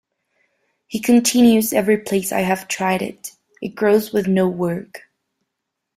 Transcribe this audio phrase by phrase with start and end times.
[0.87, 5.03] He continues Every place I have tried it, it grows with no work.